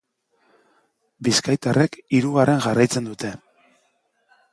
Bizkaitarrek 1.27 1.97
hirugarren 2.19 2.63
jarraitzen 2.65 3.11
dute. 3.11 3.31